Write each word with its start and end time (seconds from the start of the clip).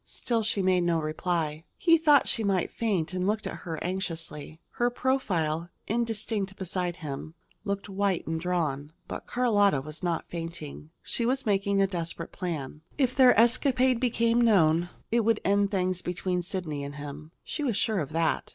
Still 0.03 0.41
she 0.41 0.63
made 0.63 0.81
no 0.81 0.99
reply. 0.99 1.63
He 1.77 1.99
thought 1.99 2.27
she 2.27 2.43
might 2.43 2.71
faint, 2.71 3.13
and 3.13 3.27
looked 3.27 3.45
at 3.45 3.57
her 3.57 3.77
anxiously. 3.83 4.59
Her 4.71 4.89
profile, 4.89 5.69
indistinct 5.85 6.55
beside 6.55 6.95
him, 6.95 7.35
looked 7.65 7.87
white 7.87 8.25
and 8.25 8.41
drawn. 8.41 8.93
But 9.07 9.27
Carlotta 9.27 9.79
was 9.81 10.01
not 10.01 10.27
fainting. 10.27 10.89
She 11.03 11.23
was 11.23 11.45
making 11.45 11.79
a 11.79 11.85
desperate 11.85 12.31
plan. 12.31 12.81
If 12.97 13.15
their 13.15 13.39
escapade 13.39 13.99
became 13.99 14.41
known, 14.41 14.89
it 15.11 15.19
would 15.19 15.39
end 15.45 15.69
things 15.69 16.01
between 16.01 16.41
Sidney 16.41 16.83
and 16.83 16.95
him. 16.95 17.31
She 17.43 17.61
was 17.63 17.77
sure 17.77 17.99
of 17.99 18.09
that. 18.11 18.49